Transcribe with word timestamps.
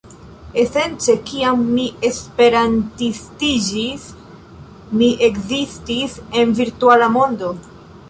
Esence 0.61 1.15
kiam 1.27 1.61
mi 1.75 1.85
esperantistiĝis 2.09 4.09
mi 4.99 5.11
ekzistis 5.31 6.19
en 6.43 6.57
virtuala 6.63 7.11
mondo 7.21 7.53